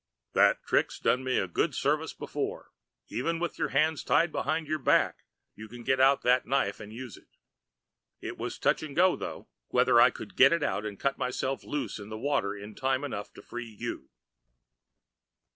[0.33, 2.71] "That trick's done me good service before
[3.09, 6.91] even with your hands tied behind your back you can get out that knife and
[6.91, 7.37] use it.
[8.19, 11.63] It was touch and go, though, whether I could get it out and cut myself
[11.63, 14.09] loose in the water in time enough to free you."